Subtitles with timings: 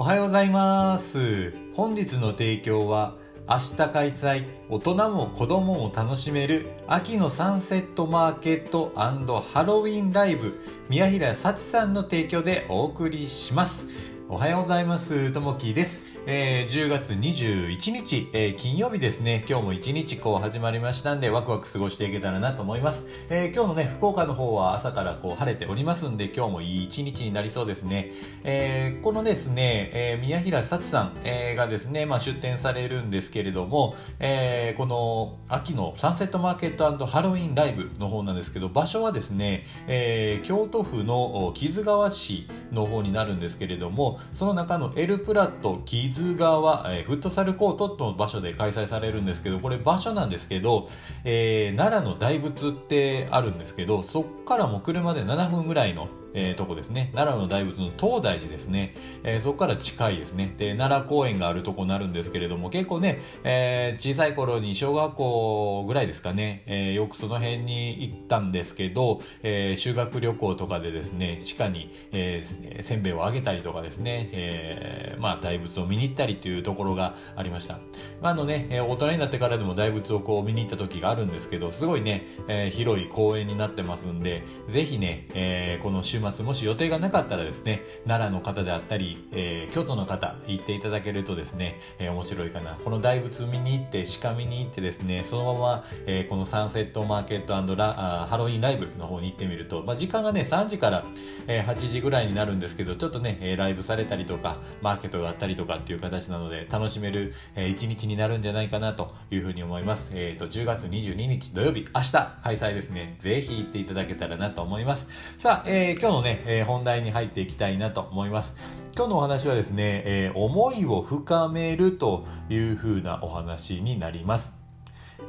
[0.00, 1.52] おはようございます。
[1.74, 3.16] 本日の提供は
[3.48, 13.84] 明日開催大人も子供も楽しめる秋のサンセットマーケットハロウィンライブ宮平幸さんの提供でお送りします。
[14.28, 15.32] おはようございます。
[15.32, 16.17] ともきです。
[16.30, 23.06] えー、10月21日、えー、金曜日ですね、今日も一日こう始まりましたんで、ワクワク過ごしていけたらなと思います。
[23.30, 28.12] えー、今日のね、福岡の方は朝からこう晴れておりますんで、今日もいい一日になりそうですね。
[28.44, 50.88] え、このですね、えー、宮平幸さん、えー、がですね、まあ、出展されるんですけれども、え、この秋のサンセットマーケットハロウィンライブの方なんですけど、場所はですね、え、京都府の木津川市の方になるんですけれども、その中のエルプラット木津津川、えー、フットサルコートの場所で開催されるんですけど、これ場所なんですけど、
[51.22, 57.10] えー、奈良の大仏ってあるんですけど、そっからも車で7分ぐらいのえー、とこですね。
[57.14, 58.94] 奈良の大仏の東大寺ですね。
[59.24, 60.54] えー、そこから近いですね。
[60.56, 72.44] で、奈良公園があるとこになるんですけれども、結構ね、えー、小さい頃に小学校ぐらいですかね、えよくその辺に行ったんですけど、え修学旅行とかでですね、鹿に、え
[72.82, 77.78] せんべいをあげたりとかですね、えまあ、大仏を見に行ったりというところがありました。
[78.22, 92.74] あのね、え大人になってからでも大仏をこう見に行った時があるんですけど、すごいね、え広い公園になってますんで、ぜひね、えこの週末もし予定がなかったらですね、奈良の方であったり、えー、京都の方行っていただけるとですね、えー、面白いかな。
[92.84, 101.04] この大仏見に行って、鹿見に行ってですね、そのまま、えー、このサンセットマーケットラハロウィンライブの方に行ってみると、まあ、時間がね、3時から、
[101.46, 110.10] えー、8時ぐらいになるんですけど、ちょっとね、えー、ライブされたりとか、マーケットがあったりとかっていう形なので、楽しめる、えー、一日になるんじゃないかなというふうに思います。
[110.14, 113.16] え、ー、と、10月22日土曜日、明日開催ですね。
[113.18, 115.08] ぜひ行っていただけたらなと思います。
[115.38, 118.56] さあ、えー、今日今日のね、えー、本題に入っていきたいなと思います。
[118.96, 124.54] 今日のお話はですね、えー、思いを深めるというふうなお話になります。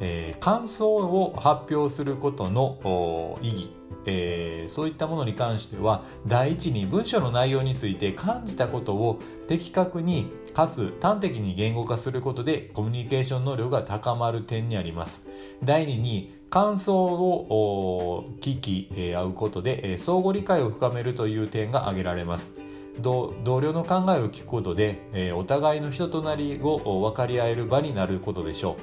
[0.00, 3.70] えー、感想を発表することの意義、
[4.06, 9.18] えー、そういったものに関しては第一に文章の内容について感じたことを
[9.48, 15.22] 的確にかつ端的に言語化することでコミュニケーション能力が高まる点にあります。
[15.62, 22.54] 第二に感想を聞き合うことで相互理解を深めるという点が挙げられます。
[23.00, 28.76] 同僚の考えを聞くことでお互いの人となりを分かり合える場になることでしょう。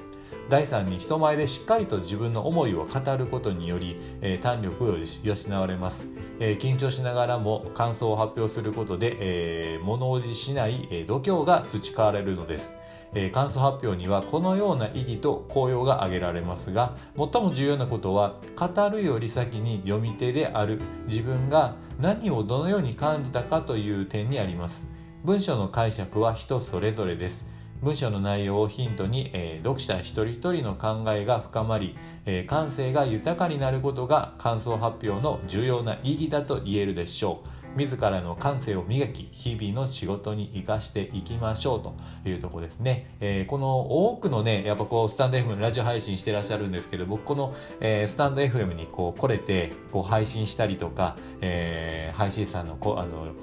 [0.48, 6.08] 第3に人前でしっかりと自分の思いを語ることにより、えー、胆力を養われます、
[6.40, 12.76] えー、緊張しながらも感想を発表することで、えー、物おじしない、え度胸が培われるのです。
[13.18, 24.86] え感想発表にはこのような意義と効用が挙げられますが最も重要なことは語るより先に読み手である自分が何をどのように感じたかという点にあります。
[25.24, 27.55] 文章の解釈は人それぞれです。
[27.82, 37.50] 文章の内容をヒントに、えー、読者一人一人の考えが深まり、えー、感性が豊かになることが感想発表の重要な意義だと言えるでしょう。
[37.76, 41.96] 自らの感性を磨き、日々の仕事に生かしていきましょうと
[42.28, 43.16] いうとこですね。
[43.20, 53.34] えー、この多くのね、やっぱこう、スタンド FM ラジオ配信してらっしゃるんですけど、僕この、えー、スタンド FM にこう、来れて、こう、配信したりとか、えー、配信さんのこ、あの、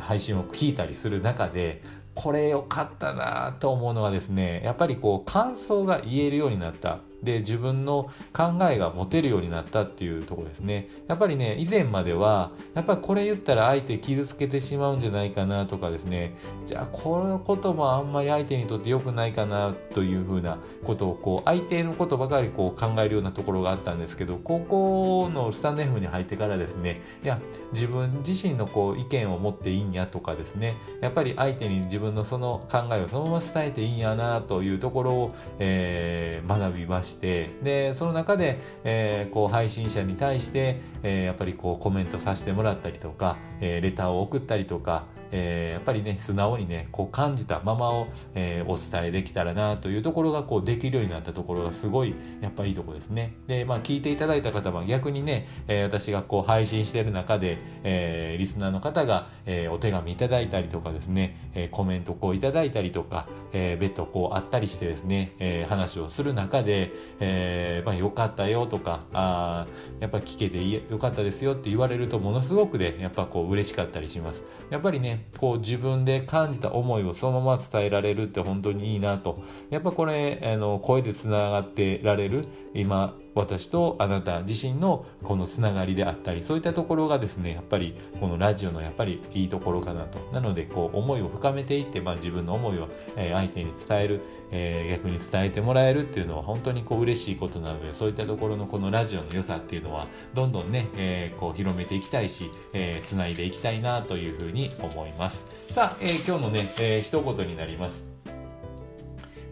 [0.00, 1.80] 配信を聞いたりする中で
[2.14, 7.00] これ良かったなと思うのはですねやっぱりこう感想が言えるようになった。
[7.22, 10.88] で自分の考えが持てるようになったっていうとこですね。
[11.08, 16.30] やっぱりね以前まではやっぱりこれ言ったら相手傷つけてしまうんじゃないかなとかですね。
[16.66, 27.00] じゃあこのこともあんまり相手にとって良くないかなというふうなことをこう相手のことばかりこう考えるようなところがあったんですけど高校のスタンド F に入ってからですね。
[27.22, 27.38] いや
[27.72, 30.74] 自分自身のこう意見を持っていいんやとかですね。
[31.00, 37.11] やっぱり相手に自分のその考えをそのまま伝えていいんやなというところを、えー、学びました。
[37.12, 53.34] してでその中で、えー、こう配信者に対して、えー、やっぱりこうコメントさせてもらったりとか、えー、レターを送ったりとかえー、やっぱりね素直にねこう感じたままを、えー、お伝えできたらなというところがこうできるようになったところがすごいやっぱいいところですね。
[53.46, 69.66] でまあ聞いていただいた方は逆にね、えー、私がこう配信している中で、えー、リスナーの方が、えー、お手紙いただいたりとかですね、えー、コメントこういただいたりとか、えー、別途こうあったりしてですね、えー、話をする中で、えー、まあよかったよとかあ
[70.00, 70.62] やっぱ聞けて
[70.92, 74.42] よかったですよって言われるとものすごくで、ね、やっぱこう嬉しかったりします。
[74.70, 79.42] やっぱりねこう自分で感じた思いをそのまま伝えられるって本当にいいなと。
[79.70, 90.18] やっぱこれ、あの、声で繋がってられる、今、私とあなた自身のこのつながりであったりそういったところがですねやっぱりこのラジオのやっぱりいいところかなと。
[90.32, 94.20] なのでこう思いを深めていって、まあ、自分の思いを、え相手に伝える、
[94.50, 105.46] えー、逆に伝えてもらえるっていうのは本当にこう嬉しいことなのでそういったところのこのラジオの良さっていうのはどんどんね、えー、こう広めていきたいし、えー、つないでいきたいなというふうに思います。
[105.70, 108.04] さあ、えー、今日のね、えー、一言になります。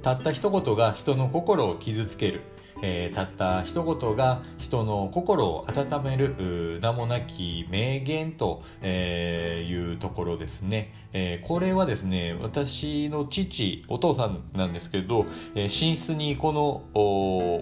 [0.03, 2.41] たった一言が人の心を傷つける。
[2.83, 16.83] えー、たった一言が人の心を温める名もなき名言と、え、いうところですね、えー、これはですね私の父お父さんなんですけど、え寝室にこの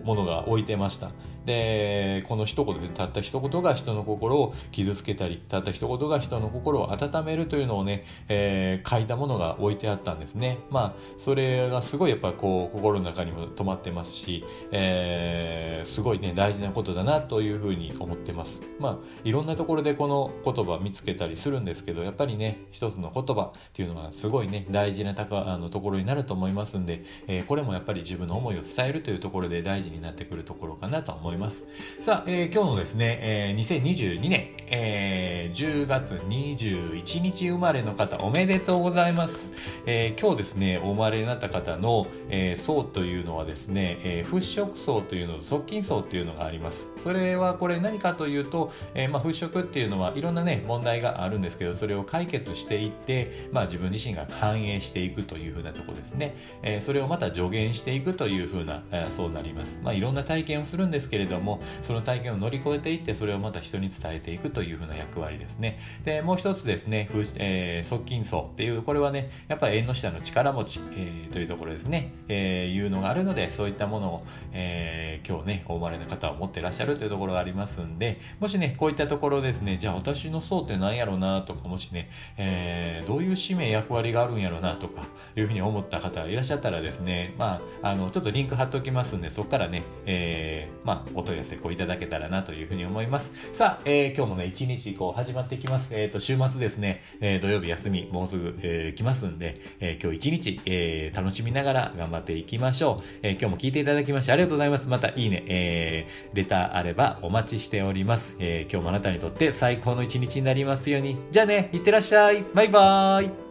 [0.05, 1.11] ものが置いてました。
[1.49, 10.59] でこの一言でたった一言が人の心を傷つけたりたった一言が人の心を温めるというのをね、えー、書いたものが置いてあったんですね。
[10.71, 18.61] まあそれがすごいやっぱこう心の中にも止まってますし、えー、すごいね大事なことだなというふうに思ってます。
[18.79, 31.38] まあいろんなところでこの言葉見つけたりするんですけどやっぱりね一つの言葉っていうのはすごいね大事なたかあのところになると思いますんで、えー、これもやっぱり自分の思いを伝えるというところで大事になってくるところかなと思います。
[31.39, 31.67] ます。
[32.03, 39.53] さあ、えー、今日のですね、えー、2022年、えー、10月21日生まれの方、おめでとうございます。
[39.87, 46.89] えー、今日ですね、お生まれになった方の、えー、層というのはですね、えー、払拭層というのと側近層というのがあります。
[47.03, 56.37] それはこれ何かというと、えー、まあ、払拭っていうのはいろんなね、問題があるんですけど、それを解決していって、まあ、自分自身が反映していくというふうなところですね。
[56.63, 59.81] えー、それをまた助言していくというふうな、えー、そうなります。
[59.83, 65.79] まあ、いろんな体験をするんですけれどども、その体験を乗り越えていって、それをまた人に伝えていくというふうな役割ですね。
[66.05, 72.13] で、もう一つですね、えー、側近層っていう、これはね、やっぱり縁の下の力持ち、えー、というところですね。
[72.29, 85.03] えー、いうのがあるので、そういったものを、えー、今日ね、お生まれの方を持ってらっしゃるというところがありますんで、もしね、こういったところですね、じゃあ私の層って何やろうなとか、もしね、えー、どういう使命、役割があるんやろうなとか、
[85.37, 93.33] いうふうに思った方いらっしゃったらですね、まあ、あの、ちょっとリンク貼っておきますんで、そこからね、えー、まあ、お問い合わせこういただけたらなというふうに思います。
[93.53, 95.95] さあ、えー、今日もね、一日こう始まってきます。
[95.95, 103.05] えっ、ー、と、週末ですね、えー、土曜日休み、もうすぐ、えー、来ますんで、え、今日一日、え、楽しみながら頑張っていきましょう。
[103.23, 104.89] え、今日も聞いていただきましてありがとうございます。
[104.89, 108.37] またいいね、えー、レターあればお待ちしております。
[108.39, 111.19] えー、今日もあなたにとって最高の一日になりますように。
[111.31, 112.45] じゃあね、いってらっしゃい。
[112.55, 113.48] バイバーイ。